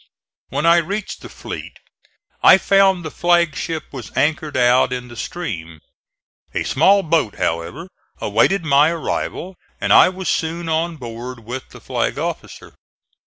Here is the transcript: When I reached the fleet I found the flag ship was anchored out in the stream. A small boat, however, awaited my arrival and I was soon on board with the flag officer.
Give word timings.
When 0.49 0.65
I 0.65 0.77
reached 0.77 1.21
the 1.21 1.29
fleet 1.29 1.73
I 2.41 2.57
found 2.57 3.05
the 3.05 3.11
flag 3.11 3.55
ship 3.55 3.83
was 3.91 4.11
anchored 4.17 4.57
out 4.57 4.91
in 4.91 5.09
the 5.09 5.15
stream. 5.15 5.79
A 6.55 6.63
small 6.63 7.03
boat, 7.03 7.35
however, 7.35 7.87
awaited 8.19 8.65
my 8.65 8.89
arrival 8.89 9.57
and 9.79 9.93
I 9.93 10.09
was 10.09 10.27
soon 10.27 10.67
on 10.67 10.95
board 10.97 11.41
with 11.45 11.69
the 11.69 11.79
flag 11.79 12.17
officer. 12.17 12.73